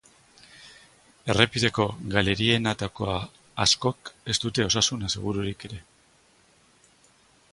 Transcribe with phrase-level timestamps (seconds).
[1.33, 3.11] Errepideko galerianoetako
[3.67, 5.81] askok ez dute osasun asegururik ere.